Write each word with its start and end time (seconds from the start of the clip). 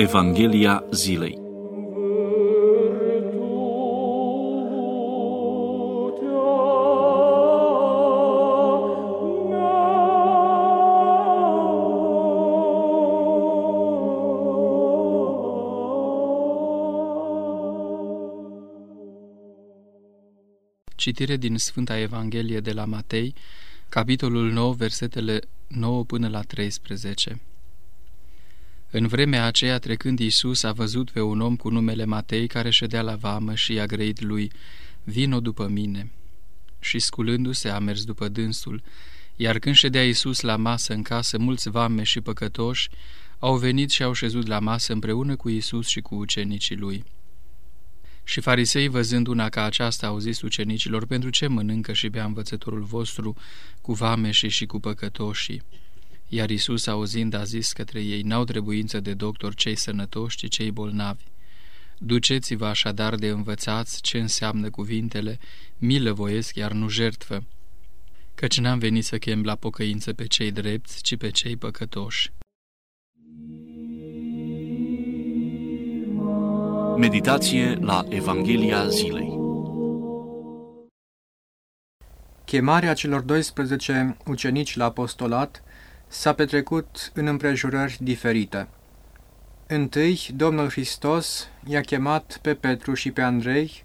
Evanghelia 0.00 0.84
zilei 0.92 1.38
Citire 20.96 21.36
din 21.36 21.56
Sfânta 21.56 21.98
Evanghelie 21.98 22.60
de 22.60 22.72
la 22.72 22.84
Matei, 22.84 23.34
capitolul 23.88 24.52
9, 24.52 24.74
versetele 24.74 25.40
9 25.68 26.04
până 26.04 26.28
la 26.28 26.40
13. 26.40 27.40
În 28.92 29.06
vremea 29.06 29.44
aceea, 29.44 29.78
trecând 29.78 30.18
Iisus, 30.18 30.62
a 30.62 30.72
văzut 30.72 31.10
pe 31.10 31.20
un 31.20 31.40
om 31.40 31.56
cu 31.56 31.68
numele 31.68 32.04
Matei 32.04 32.46
care 32.46 32.70
ședea 32.70 33.02
la 33.02 33.14
vamă 33.14 33.54
și 33.54 33.72
i-a 33.72 33.86
grăit 33.86 34.20
lui, 34.20 34.50
Vino 35.04 35.40
după 35.40 35.68
mine. 35.68 36.10
Și 36.80 36.98
sculându-se 36.98 37.68
a 37.68 37.78
mers 37.78 38.04
după 38.04 38.28
dânsul, 38.28 38.82
iar 39.36 39.58
când 39.58 39.74
ședea 39.74 40.04
Iisus 40.04 40.40
la 40.40 40.56
masă 40.56 40.92
în 40.92 41.02
casă, 41.02 41.38
mulți 41.38 41.70
vame 41.70 42.02
și 42.02 42.20
păcătoși 42.20 42.88
au 43.38 43.56
venit 43.56 43.90
și 43.90 44.02
au 44.02 44.12
șezut 44.12 44.46
la 44.46 44.58
masă 44.58 44.92
împreună 44.92 45.36
cu 45.36 45.48
Iisus 45.48 45.86
și 45.86 46.00
cu 46.00 46.14
ucenicii 46.14 46.76
lui. 46.76 47.04
Și 48.24 48.40
farisei, 48.40 48.88
văzând 48.88 49.26
una 49.26 49.48
ca 49.48 49.64
aceasta, 49.64 50.06
au 50.06 50.18
zis 50.18 50.40
ucenicilor, 50.40 51.06
pentru 51.06 51.30
ce 51.30 51.46
mănâncă 51.46 51.92
și 51.92 52.08
bea 52.08 52.24
învățătorul 52.24 52.82
vostru 52.82 53.36
cu 53.80 53.92
vameșii 53.92 54.48
și 54.48 54.66
cu 54.66 54.80
păcătoșii? 54.80 55.62
Iar 56.32 56.50
Isus, 56.50 56.86
auzind, 56.86 57.34
a 57.34 57.44
zis 57.44 57.72
către 57.72 58.00
ei, 58.00 58.22
n-au 58.22 58.44
trebuință 58.44 59.00
de 59.00 59.14
doctor 59.14 59.54
cei 59.54 59.76
sănătoși, 59.76 60.36
ci 60.36 60.48
cei 60.48 60.70
bolnavi. 60.70 61.24
Duceți-vă 61.98 62.66
așadar 62.66 63.14
de 63.14 63.28
învățați 63.28 64.00
ce 64.02 64.18
înseamnă 64.18 64.70
cuvintele, 64.70 65.38
milă 65.78 66.12
voiesc, 66.12 66.54
iar 66.54 66.72
nu 66.72 66.88
jertfă, 66.88 67.44
căci 68.34 68.58
n-am 68.58 68.78
venit 68.78 69.04
să 69.04 69.18
chem 69.18 69.42
la 69.42 69.54
pocăință 69.54 70.12
pe 70.12 70.26
cei 70.26 70.52
drepți, 70.52 71.02
ci 71.02 71.16
pe 71.16 71.30
cei 71.30 71.56
păcătoși. 71.56 72.32
Meditație 76.96 77.74
la 77.74 78.04
Evanghelia 78.08 78.88
zilei 78.88 79.38
Chemarea 82.44 82.94
celor 82.94 83.20
12 83.20 84.16
ucenici 84.26 84.76
la 84.76 84.84
apostolat 84.84 85.62
s-a 86.12 86.32
petrecut 86.32 87.10
în 87.14 87.26
împrejurări 87.26 87.96
diferite. 88.00 88.68
Întâi, 89.66 90.28
Domnul 90.36 90.70
Hristos 90.70 91.48
i-a 91.66 91.80
chemat 91.80 92.38
pe 92.42 92.54
Petru 92.54 92.94
și 92.94 93.10
pe 93.10 93.22
Andrei, 93.22 93.84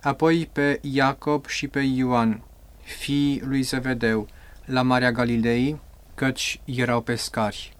apoi 0.00 0.48
pe 0.52 0.78
Iacob 0.82 1.46
și 1.46 1.68
pe 1.68 1.80
Ioan, 1.80 2.42
fiii 2.82 3.42
lui 3.44 3.62
Zevedeu, 3.62 4.28
la 4.64 4.82
Marea 4.82 5.12
Galilei, 5.12 5.80
căci 6.14 6.60
erau 6.64 7.00
pescari. 7.00 7.76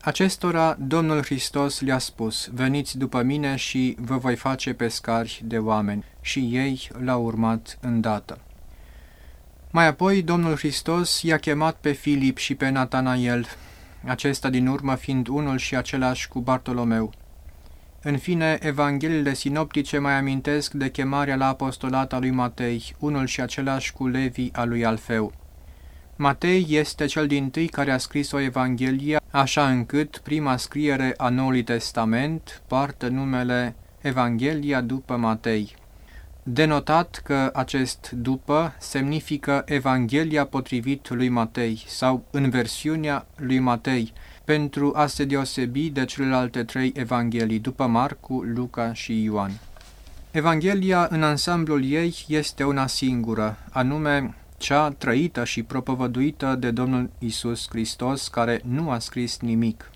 Acestora 0.00 0.76
Domnul 0.80 1.24
Hristos 1.24 1.80
le-a 1.80 1.98
spus, 1.98 2.48
veniți 2.52 2.98
după 2.98 3.22
mine 3.22 3.56
și 3.56 3.96
vă 3.98 4.16
voi 4.16 4.36
face 4.36 4.74
pescari 4.74 5.42
de 5.44 5.58
oameni, 5.58 6.04
și 6.20 6.38
ei 6.38 6.88
l-au 6.98 7.24
urmat 7.24 7.78
îndată. 7.80 8.45
Mai 9.76 9.86
apoi 9.86 10.22
Domnul 10.22 10.56
Hristos 10.56 11.22
i-a 11.22 11.38
chemat 11.38 11.76
pe 11.80 11.92
Filip 11.92 12.36
și 12.36 12.54
pe 12.54 12.68
Natanael, 12.68 13.46
acesta 14.04 14.50
din 14.50 14.66
urmă 14.66 14.94
fiind 14.94 15.26
unul 15.28 15.58
și 15.58 15.76
același 15.76 16.28
cu 16.28 16.40
Bartolomeu. 16.40 17.12
În 18.02 18.18
fine, 18.18 18.58
Evangheliile 18.60 19.34
sinoptice 19.34 19.98
mai 19.98 20.12
amintesc 20.12 20.72
de 20.72 20.90
chemarea 20.90 21.36
la 21.36 21.46
apostolat 21.46 22.12
a 22.12 22.18
lui 22.18 22.30
Matei, 22.30 22.94
unul 22.98 23.26
și 23.26 23.40
același 23.40 23.92
cu 23.92 24.06
Levi 24.06 24.48
al 24.52 24.68
lui 24.68 24.84
Alfeu. 24.84 25.32
Matei 26.16 26.66
este 26.68 27.06
cel 27.06 27.26
din 27.26 27.50
tâi 27.50 27.66
care 27.66 27.90
a 27.90 27.98
scris 27.98 28.32
o 28.32 28.40
Evanghelie, 28.40 29.20
așa 29.30 29.68
încât 29.68 30.18
prima 30.18 30.56
scriere 30.56 31.14
a 31.16 31.28
Noului 31.28 31.62
Testament 31.62 32.62
poartă 32.66 33.08
numele 33.08 33.74
Evanghelia 34.00 34.80
după 34.80 35.16
Matei. 35.16 35.74
Denotat 36.48 37.20
că 37.24 37.50
acest 37.54 38.10
după 38.10 38.74
semnifică 38.78 39.62
Evanghelia 39.64 40.44
potrivit 40.44 41.08
lui 41.10 41.28
Matei 41.28 41.84
sau 41.86 42.24
în 42.30 42.50
versiunea 42.50 43.26
lui 43.36 43.58
Matei, 43.58 44.12
pentru 44.44 44.92
a 44.94 45.06
se 45.06 45.24
deosebi 45.24 45.90
de 45.90 46.04
celelalte 46.04 46.64
trei 46.64 46.92
evanghelii, 46.96 47.58
după 47.58 47.86
Marcu, 47.86 48.42
Luca 48.42 48.92
și 48.92 49.22
Ioan. 49.22 49.50
Evanghelia 50.30 51.06
în 51.10 51.22
ansamblul 51.22 51.84
ei 51.84 52.24
este 52.28 52.64
una 52.64 52.86
singură, 52.86 53.58
anume 53.70 54.34
cea 54.56 54.88
trăită 54.88 55.44
și 55.44 55.62
propovăduită 55.62 56.56
de 56.58 56.70
Domnul 56.70 57.10
Isus 57.18 57.66
Hristos, 57.68 58.28
care 58.28 58.60
nu 58.64 58.90
a 58.90 58.98
scris 58.98 59.38
nimic. 59.40 59.90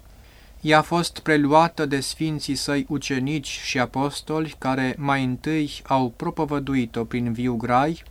Ea 0.61 0.79
a 0.79 0.83
fost 0.83 1.19
preluată 1.19 1.87
de 1.87 2.01
sfinții 2.01 2.55
săi 2.55 2.87
ucenici 2.89 3.61
și 3.65 3.79
apostoli, 3.79 4.55
care 4.59 4.95
mai 4.99 5.25
întâi 5.25 5.71
au 5.87 6.13
propovăduit-o 6.17 7.05
prin 7.05 7.33
viu 7.33 7.55
grai, 7.57 8.03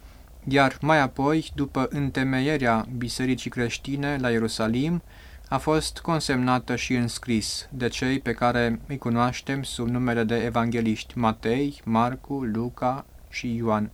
iar 0.47 0.77
mai 0.81 0.99
apoi, 0.99 1.51
după 1.55 1.87
întemeierea 1.89 2.87
Bisericii 2.97 3.49
creștine 3.49 4.17
la 4.21 4.29
Ierusalim, 4.29 5.01
a 5.49 5.57
fost 5.57 5.99
consemnată 5.99 6.75
și 6.75 6.93
înscris 6.93 7.67
de 7.71 7.87
cei 7.87 8.19
pe 8.19 8.31
care 8.31 8.79
îi 8.87 8.97
cunoaștem 8.97 9.63
sub 9.63 9.87
numele 9.87 10.23
de 10.23 10.35
evangeliști 10.35 11.17
Matei, 11.17 11.81
Marcu, 11.83 12.43
Luca 12.43 13.05
și 13.29 13.55
Ioan. 13.55 13.89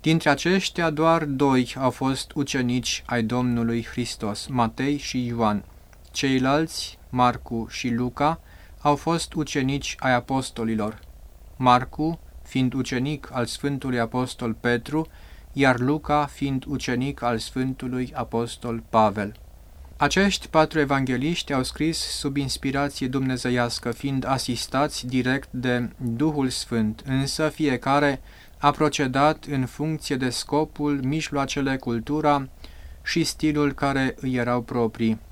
Dintre 0.00 0.30
aceștia, 0.30 0.90
doar 0.90 1.24
doi 1.24 1.74
au 1.78 1.90
fost 1.90 2.32
ucenici 2.34 3.02
ai 3.06 3.22
Domnului 3.22 3.84
Hristos, 3.84 4.46
Matei 4.46 4.96
și 4.96 5.26
Ioan. 5.26 5.64
Ceilalți, 6.12 6.98
Marcu 7.16 7.66
și 7.70 7.88
Luca, 7.88 8.40
au 8.80 8.96
fost 8.96 9.32
ucenici 9.32 9.96
ai 9.98 10.14
apostolilor. 10.14 11.00
Marcu, 11.56 12.20
fiind 12.42 12.72
ucenic 12.72 13.28
al 13.32 13.46
Sfântului 13.46 13.98
Apostol 13.98 14.52
Petru, 14.52 15.06
iar 15.52 15.78
Luca 15.78 16.26
fiind 16.26 16.64
ucenic 16.66 17.22
al 17.22 17.38
Sfântului 17.38 18.12
Apostol 18.14 18.82
Pavel. 18.88 19.34
Acești 19.96 20.48
patru 20.48 20.78
evangeliști 20.78 21.52
au 21.52 21.62
scris 21.62 21.98
sub 21.98 22.36
inspirație 22.36 23.08
dumnezeiască, 23.08 23.90
fiind 23.90 24.26
asistați 24.26 25.06
direct 25.06 25.48
de 25.50 25.90
Duhul 25.96 26.48
Sfânt, 26.48 27.02
însă 27.06 27.48
fiecare 27.48 28.20
a 28.58 28.70
procedat 28.70 29.44
în 29.44 29.66
funcție 29.66 30.16
de 30.16 30.30
scopul, 30.30 31.00
mijloacele, 31.02 31.76
cultura 31.76 32.48
și 33.02 33.24
stilul 33.24 33.72
care 33.72 34.14
îi 34.20 34.34
erau 34.34 34.62
proprii. 34.62 35.25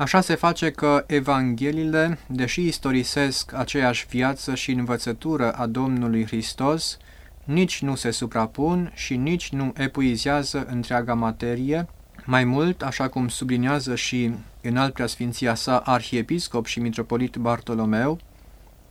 Așa 0.00 0.20
se 0.20 0.34
face 0.34 0.70
că 0.70 1.04
Evangheliile, 1.06 2.18
deși 2.26 2.66
istorisesc 2.66 3.52
aceeași 3.54 4.06
viață 4.06 4.54
și 4.54 4.70
învățătură 4.70 5.52
a 5.52 5.66
Domnului 5.66 6.26
Hristos, 6.26 6.96
nici 7.44 7.82
nu 7.82 7.94
se 7.94 8.10
suprapun 8.10 8.92
și 8.94 9.16
nici 9.16 9.50
nu 9.50 9.72
epuizează 9.76 10.66
întreaga 10.70 11.14
materie, 11.14 11.88
mai 12.24 12.44
mult, 12.44 12.82
așa 12.82 13.08
cum 13.08 13.28
subliniază 13.28 13.94
și 13.94 14.34
în 14.62 14.76
alt 14.76 14.92
preasfinția 14.92 15.54
sa 15.54 15.78
arhiepiscop 15.78 16.66
și 16.66 16.80
mitropolit 16.80 17.36
Bartolomeu, 17.36 18.18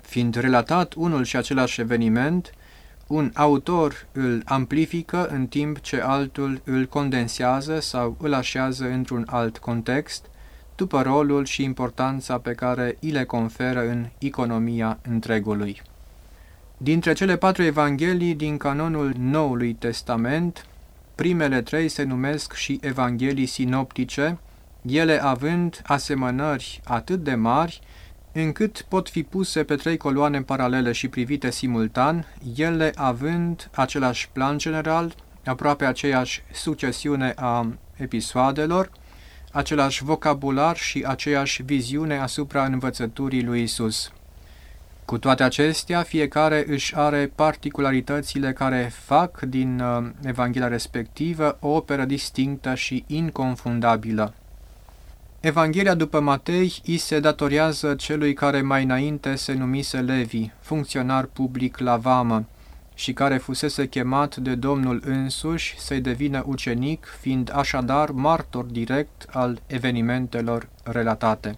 fiind 0.01 0.35
relatat 0.35 0.93
unul 0.93 1.23
și 1.23 1.35
același 1.35 1.81
eveniment, 1.81 2.51
un 3.07 3.31
autor 3.33 4.07
îl 4.11 4.41
amplifică 4.45 5.27
în 5.27 5.47
timp 5.47 5.79
ce 5.79 6.01
altul 6.01 6.61
îl 6.63 6.85
condensează 6.85 7.79
sau 7.79 8.17
îl 8.19 8.33
așează 8.33 8.89
într-un 8.89 9.25
alt 9.29 9.57
context, 9.57 10.25
după 10.79 11.01
rolul 11.01 11.45
și 11.45 11.63
importanța 11.63 12.37
pe 12.37 12.53
care 12.53 12.97
îi 13.01 13.09
le 13.09 13.23
conferă 13.23 13.79
în 13.89 14.07
economia 14.17 14.99
întregului. 15.09 15.81
Dintre 16.77 17.13
cele 17.13 17.37
patru 17.37 17.63
evanghelii 17.63 18.35
din 18.35 18.57
canonul 18.57 19.13
Noului 19.17 19.73
Testament, 19.73 20.65
primele 21.15 21.61
trei 21.61 21.87
se 21.87 22.03
numesc 22.03 22.53
și 22.53 22.79
evanghelii 22.81 23.45
sinoptice, 23.45 24.37
ele 24.81 25.23
având 25.23 25.81
asemănări 25.85 26.81
atât 26.83 27.23
de 27.23 27.35
mari, 27.35 27.79
încât 28.31 28.85
pot 28.89 29.09
fi 29.09 29.23
puse 29.23 29.63
pe 29.63 29.75
trei 29.75 29.97
coloane 29.97 30.41
paralele 30.41 30.91
și 30.91 31.07
privite 31.07 31.51
simultan, 31.51 32.25
ele 32.55 32.91
având 32.95 33.69
același 33.73 34.29
plan 34.29 34.57
general, 34.57 35.15
aproape 35.45 35.85
aceeași 35.85 36.41
succesiune 36.53 37.33
a 37.35 37.67
episoadelor, 37.95 38.91
același 39.51 40.03
vocabular 40.03 40.77
și 40.77 41.03
aceeași 41.07 41.63
viziune 41.63 42.17
asupra 42.17 42.65
învățăturii 42.65 43.43
lui 43.43 43.61
Isus. 43.61 44.11
Cu 45.05 45.17
toate 45.17 45.43
acestea, 45.43 46.01
fiecare 46.01 46.65
își 46.67 46.95
are 46.95 47.31
particularitățile 47.35 48.53
care 48.53 48.91
fac 49.05 49.39
din 49.41 49.79
uh, 49.79 50.09
Evanghelia 50.23 50.67
respectivă 50.67 51.57
o 51.59 51.67
operă 51.67 52.05
distinctă 52.05 52.75
și 52.75 53.03
inconfundabilă. 53.07 54.33
Evanghelia 55.39 55.93
după 55.93 56.19
Matei 56.19 56.81
îi 56.85 56.97
se 56.97 57.19
datorează 57.19 57.95
celui 57.95 58.33
care 58.33 58.61
mai 58.61 58.83
înainte 58.83 59.35
se 59.35 59.53
numise 59.53 59.99
Levi, 60.01 60.49
funcționar 60.59 61.25
public 61.25 61.77
la 61.77 61.97
vamă, 61.97 62.45
și 62.99 63.13
care 63.13 63.37
fusese 63.37 63.87
chemat 63.87 64.35
de 64.35 64.55
Domnul 64.55 65.01
însuși 65.05 65.79
să-i 65.79 66.01
devină 66.01 66.43
ucenic, 66.45 67.07
fiind 67.19 67.51
așadar 67.55 68.09
martor 68.09 68.63
direct 68.63 69.25
al 69.31 69.61
evenimentelor 69.67 70.69
relatate. 70.83 71.57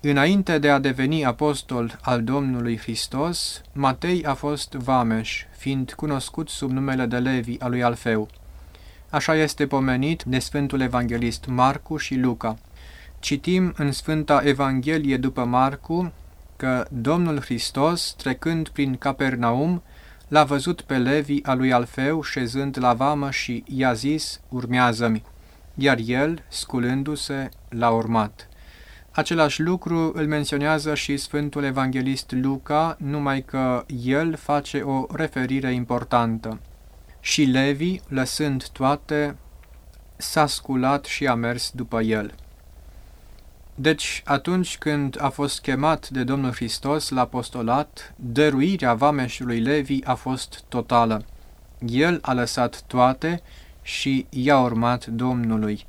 Înainte 0.00 0.58
de 0.58 0.70
a 0.70 0.78
deveni 0.78 1.24
apostol 1.24 1.98
al 2.02 2.22
Domnului 2.22 2.78
Hristos, 2.78 3.62
Matei 3.72 4.24
a 4.24 4.34
fost 4.34 4.72
vameș, 4.72 5.44
fiind 5.56 5.92
cunoscut 5.92 6.48
sub 6.48 6.70
numele 6.70 7.06
de 7.06 7.18
Levi 7.18 7.56
al 7.58 7.70
lui 7.70 7.82
Alfeu. 7.82 8.28
Așa 9.10 9.34
este 9.34 9.66
pomenit 9.66 10.22
de 10.22 10.38
Sfântul 10.38 10.80
Evanghelist 10.80 11.44
Marcu 11.46 11.96
și 11.96 12.14
Luca. 12.14 12.58
Citim 13.18 13.72
în 13.76 13.92
Sfânta 13.92 14.40
Evanghelie 14.44 15.16
după 15.16 15.44
Marcu 15.44 16.12
că 16.56 16.86
Domnul 16.90 17.40
Hristos, 17.40 18.14
trecând 18.16 18.68
prin 18.68 18.96
Capernaum, 18.96 19.82
l-a 20.34 20.44
văzut 20.44 20.80
pe 20.80 20.98
Levi 20.98 21.42
al 21.42 21.58
lui 21.58 21.72
Alfeu 21.72 22.22
șezând 22.22 22.76
la 22.80 22.92
vamă 22.92 23.30
și 23.30 23.64
i-a 23.66 23.92
zis, 23.92 24.40
urmează-mi, 24.48 25.22
iar 25.74 25.98
el, 26.06 26.44
sculându-se, 26.48 27.48
l-a 27.68 27.90
urmat. 27.90 28.48
Același 29.10 29.62
lucru 29.62 30.12
îl 30.14 30.26
menționează 30.26 30.94
și 30.94 31.16
Sfântul 31.16 31.64
Evanghelist 31.64 32.32
Luca, 32.32 32.96
numai 32.98 33.42
că 33.42 33.84
el 34.02 34.36
face 34.36 34.80
o 34.80 35.06
referire 35.12 35.72
importantă. 35.72 36.60
Și 37.20 37.42
Levi, 37.42 38.00
lăsând 38.08 38.68
toate, 38.68 39.36
s-a 40.16 40.46
sculat 40.46 41.04
și 41.04 41.26
a 41.26 41.34
mers 41.34 41.70
după 41.74 42.00
el. 42.00 42.34
Deci, 43.74 44.22
atunci 44.24 44.78
când 44.78 45.16
a 45.20 45.28
fost 45.28 45.60
chemat 45.60 46.08
de 46.08 46.24
Domnul 46.24 46.52
Hristos 46.52 47.08
la 47.08 47.20
apostolat, 47.20 48.14
dăruirea 48.16 48.94
vameșului 48.94 49.60
Levi 49.60 49.98
a 50.04 50.14
fost 50.14 50.62
totală. 50.68 51.24
El 51.86 52.18
a 52.22 52.32
lăsat 52.32 52.82
toate 52.86 53.42
și 53.82 54.26
i-a 54.30 54.60
urmat 54.60 55.06
Domnului. 55.06 55.84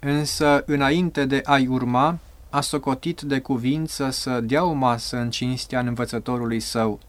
Însă, 0.00 0.62
înainte 0.66 1.24
de 1.24 1.40
a-i 1.44 1.66
urma, 1.66 2.18
a 2.50 2.60
socotit 2.60 3.20
de 3.20 3.38
cuvință 3.38 4.10
să 4.10 4.40
dea 4.40 4.64
o 4.64 4.72
masă 4.72 5.16
în 5.16 5.30
cinstea 5.30 5.80
învățătorului 5.80 6.60
său. 6.60 7.00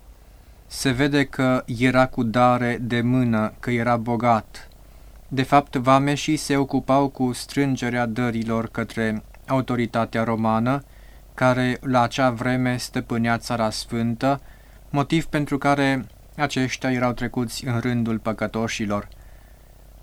Se 0.68 0.92
vede 0.92 1.26
că 1.26 1.64
era 1.66 2.08
cu 2.08 2.24
dare 2.24 2.78
de 2.82 3.02
mână, 3.02 3.54
că 3.60 3.72
era 3.72 3.98
bogat. 3.98 4.70
De 5.28 5.44
fapt, 5.44 5.76
vameșii 5.76 6.38
se 6.38 6.58
ocupau 6.58 7.08
cu 7.08 7.32
strângerea 7.34 8.06
dărilor 8.06 8.68
către 8.68 9.24
autoritatea 9.50 10.24
romană, 10.24 10.84
care 11.34 11.78
la 11.82 12.02
acea 12.02 12.30
vreme 12.30 12.78
stăpânea 12.78 13.38
țara 13.38 13.70
sfântă, 13.70 14.42
motiv 14.90 15.26
pentru 15.26 15.58
care 15.58 16.06
aceștia 16.38 16.92
erau 16.92 17.12
trecuți 17.12 17.66
în 17.66 17.80
rândul 17.80 18.20
păcătoșilor. 18.20 19.08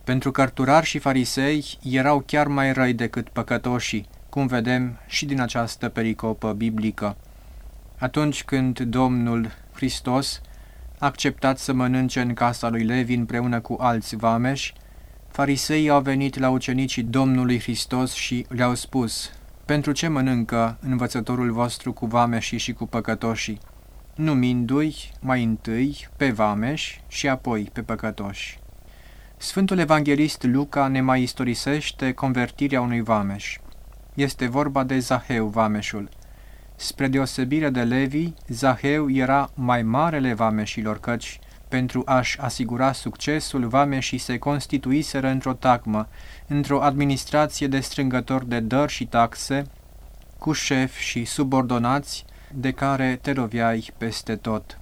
Pentru 0.04 0.30
cărturari 0.30 0.86
și 0.86 0.98
farisei 0.98 1.78
erau 1.82 2.20
chiar 2.26 2.46
mai 2.46 2.72
răi 2.72 2.92
decât 2.92 3.28
păcătoșii, 3.28 4.08
cum 4.28 4.46
vedem 4.46 4.98
și 5.06 5.26
din 5.26 5.40
această 5.40 5.88
pericopă 5.88 6.52
biblică. 6.52 7.16
Atunci 7.98 8.44
când 8.44 8.80
Domnul 8.80 9.50
Hristos 9.72 10.40
a 10.98 11.06
acceptat 11.06 11.58
să 11.58 11.72
mănânce 11.72 12.20
în 12.20 12.34
casa 12.34 12.68
lui 12.68 12.84
Levi 12.84 13.14
împreună 13.14 13.60
cu 13.60 13.76
alți 13.80 14.16
vameși, 14.16 14.74
fariseii 15.36 15.88
au 15.88 16.00
venit 16.00 16.38
la 16.38 16.50
ucenicii 16.50 17.02
Domnului 17.02 17.60
Hristos 17.60 18.12
și 18.12 18.46
le-au 18.48 18.74
spus, 18.74 19.30
Pentru 19.64 19.92
ce 19.92 20.08
mănâncă 20.08 20.78
învățătorul 20.80 21.52
vostru 21.52 21.92
cu 21.92 22.06
vameșii 22.06 22.58
și 22.58 22.72
cu 22.72 22.86
păcătoșii? 22.86 23.60
Numindu-i 24.14 24.94
mai 25.20 25.42
întâi 25.42 26.08
pe 26.16 26.30
vameși 26.30 27.02
și 27.08 27.28
apoi 27.28 27.70
pe 27.72 27.82
păcătoși. 27.82 28.58
Sfântul 29.36 29.78
Evanghelist 29.78 30.42
Luca 30.42 30.88
ne 30.88 31.00
mai 31.00 31.22
istorisește 31.22 32.12
convertirea 32.12 32.80
unui 32.80 33.02
vameș. 33.02 33.58
Este 34.14 34.46
vorba 34.46 34.84
de 34.84 34.98
Zaheu, 34.98 35.46
vameșul. 35.46 36.08
Spre 36.76 37.08
deosebire 37.08 37.70
de 37.70 37.82
Levi, 37.82 38.32
Zaheu 38.48 39.10
era 39.10 39.50
mai 39.54 39.82
marele 39.82 40.32
vameșilor, 40.32 41.00
căci, 41.00 41.40
pentru 41.68 42.02
a-și 42.04 42.40
asigura 42.40 42.92
succesul, 42.92 43.66
vameșii 43.66 44.18
se 44.18 44.38
constituiseră 44.38 45.28
într-o 45.28 45.52
tacmă, 45.52 46.08
într-o 46.46 46.82
administrație 46.82 47.66
de 47.66 47.80
strângători 47.80 48.48
de 48.48 48.60
dări 48.60 48.92
și 48.92 49.06
taxe, 49.06 49.66
cu 50.38 50.52
șefi 50.52 51.02
și 51.02 51.24
subordonați, 51.24 52.24
de 52.52 52.70
care 52.70 53.18
te 53.22 53.32
roviai 53.32 53.92
peste 53.98 54.36
tot. 54.36 54.78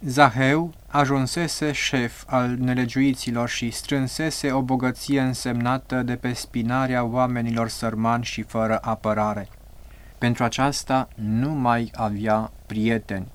Zaheu 0.00 0.74
ajunsese 0.86 1.72
șef 1.72 2.24
al 2.26 2.56
nelegiuiților 2.58 3.48
și 3.48 3.70
strânsese 3.70 4.52
o 4.52 4.62
bogăție 4.62 5.20
însemnată 5.20 6.02
de 6.02 6.16
pe 6.16 6.32
spinarea 6.32 7.04
oamenilor 7.04 7.68
sărmani 7.68 8.24
și 8.24 8.42
fără 8.42 8.78
apărare. 8.82 9.48
Pentru 10.18 10.44
aceasta 10.44 11.08
nu 11.14 11.50
mai 11.50 11.90
avea 11.94 12.52
prieteni, 12.66 13.26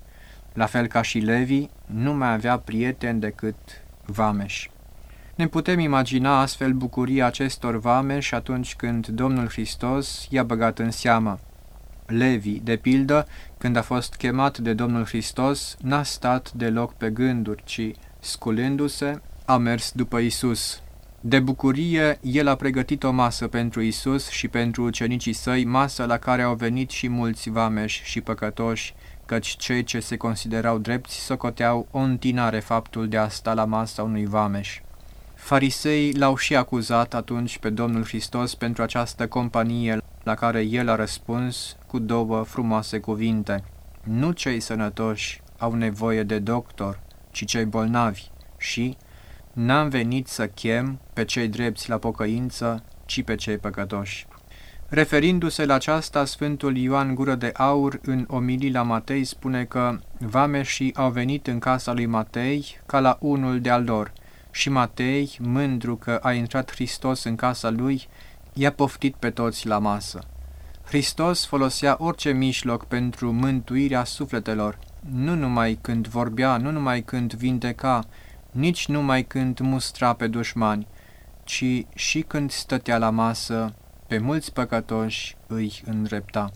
la 0.53 0.65
fel 0.65 0.88
ca 0.88 1.01
și 1.01 1.19
Levi 1.19 1.65
nu 1.86 2.13
mai 2.13 2.33
avea 2.33 2.57
prieteni 2.57 3.19
decât 3.19 3.56
vameși. 4.06 4.71
Ne 5.36 5.48
putem 5.48 5.80
imagina 5.80 6.39
astfel 6.39 6.74
bucuria 6.74 7.25
acestor 7.25 7.80
vameși 7.80 8.36
atunci 8.36 8.75
când 8.75 9.07
Domnul 9.07 9.48
Hristos 9.48 10.27
i-a 10.30 10.44
băgat 10.44 10.80
în 10.80 10.92
seamă. 10.92 11.39
Levi, 12.06 12.59
de 12.59 12.75
pildă, 12.75 13.27
când 13.57 13.75
a 13.75 13.81
fost 13.81 14.15
chemat 14.15 14.57
de 14.57 14.74
Domnul 14.74 15.06
Hristos, 15.06 15.77
n-a 15.81 16.03
stat 16.03 16.51
deloc 16.51 16.94
pe 16.94 17.09
gânduri, 17.09 17.63
ci, 17.65 17.92
sculându-se, 18.19 19.21
a 19.45 19.57
mers 19.57 19.92
după 19.92 20.18
Isus. 20.18 20.81
De 21.21 21.39
bucurie, 21.39 22.19
el 22.21 22.47
a 22.47 22.56
pregătit 22.56 23.04
o 23.04 23.12
masă 23.12 23.47
pentru 23.47 23.81
Isus 23.81 24.30
și 24.30 24.47
pentru 24.47 24.83
ucenicii 24.83 25.33
săi, 25.33 25.65
masă 25.65 26.06
la 26.06 26.18
care 26.18 26.42
au 26.42 26.56
venit 26.56 26.89
și 26.89 27.07
mulți 27.07 27.50
vameși 27.50 28.04
și 28.04 28.21
păcătoși, 28.21 28.94
căci 29.31 29.56
cei 29.57 29.83
ce 29.83 30.00
se 30.00 30.18
considerau 30.18 30.78
drepți 30.78 31.16
socoteau 31.16 31.88
o 31.92 32.00
întinare 32.00 32.59
faptul 32.59 33.07
de 33.07 33.18
a 33.18 33.28
sta 33.28 33.54
la 33.54 33.66
masa 33.66 34.04
unui 34.04 34.26
vameș. 34.26 34.80
Farisei 35.35 36.14
l-au 36.14 36.35
și 36.35 36.56
acuzat 36.56 37.14
atunci 37.14 37.57
pe 37.57 37.69
Domnul 37.69 38.04
Hristos 38.04 38.56
pentru 38.56 38.83
această 38.83 39.28
companie 39.28 39.97
la 40.23 40.35
care 40.35 40.61
el 40.61 40.90
a 40.90 40.95
răspuns 40.95 41.78
cu 41.88 42.00
două 42.00 42.44
frumoase 42.44 43.00
cuvinte. 43.00 43.64
Nu 44.04 44.31
cei 44.31 44.59
sănătoși 44.59 45.42
au 45.57 45.73
nevoie 45.73 46.23
de 46.23 46.40
doctor, 46.40 47.00
ci 47.30 47.45
cei 47.45 47.66
bolnavi 47.66 48.30
și 48.57 48.97
n-am 49.54 49.90
venit 49.90 50.28
să 50.28 50.47
chem 50.47 51.00
pe 51.14 51.26
cei 51.26 51.47
drepți 51.47 51.90
la 51.90 51.97
pocăință, 51.97 52.83
ci 53.06 53.23
pe 53.23 53.35
cei 53.35 53.57
păcătoși. 53.57 54.28
Referindu-se 54.94 55.66
la 55.66 55.74
aceasta, 55.74 56.26
Sfântul 56.26 56.78
Ioan 56.78 57.16
Gură 57.16 57.36
de 57.36 57.52
Aur, 57.54 58.00
în 58.02 58.26
omilii 58.30 58.71
la 58.71 58.81
Matei, 58.81 59.24
spune 59.24 59.66
că 59.66 60.00
vameșii 60.19 60.95
au 60.95 61.10
venit 61.12 61.48
în 61.48 61.60
casa 61.60 61.94
lui 61.94 62.06
Matei 62.06 62.80
ca 62.86 63.00
la 63.00 63.18
unul 63.19 63.62
de-al 63.62 63.83
lor 63.83 64.14
și 64.52 64.69
Matei, 64.69 65.38
mândru 65.40 65.95
că 65.95 66.19
a 66.21 66.31
intrat 66.31 66.71
Hristos 66.71 67.24
în 67.24 67.36
casa 67.36 67.69
lui, 67.69 68.07
i-a 68.54 68.71
poftit 68.71 69.16
pe 69.16 69.30
toți 69.30 69.68
la 69.68 69.78
masă. 69.78 70.19
Hristos 70.83 71.45
folosea 71.45 71.95
orice 72.00 72.31
mijloc 72.31 72.86
pentru 72.86 73.31
mântuirea 73.31 74.04
sufletelor, 74.04 74.80
nu 75.12 75.36
numai 75.36 75.78
când 75.81 76.07
vorbea, 76.07 76.57
nu 76.57 76.71
numai 76.71 77.02
când 77.02 77.33
vindeca, 77.33 78.04
nici 78.52 78.88
numai 78.88 79.24
când 79.24 79.60
mustra 79.60 80.14
pe 80.14 80.28
dușmani, 80.28 80.88
ci 81.44 81.86
și 81.94 82.21
când 82.21 82.52
stătea 82.52 82.98
la 82.98 83.10
masă, 83.10 83.74
pe 84.11 84.18
mulți 84.18 84.53
păcătoși 84.53 85.35
îi 85.47 85.81
îndrepta. 85.85 86.51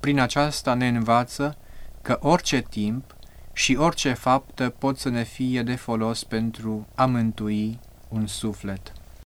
Prin 0.00 0.20
aceasta 0.20 0.74
ne 0.74 0.88
învață 0.88 1.56
că 2.02 2.18
orice 2.20 2.60
timp 2.60 3.16
și 3.52 3.74
orice 3.74 4.12
faptă 4.12 4.68
pot 4.78 4.98
să 4.98 5.08
ne 5.08 5.22
fie 5.22 5.62
de 5.62 5.74
folos 5.74 6.24
pentru 6.24 6.86
a 6.94 7.06
mântui 7.06 7.78
un 8.08 8.26
suflet. 8.26 8.92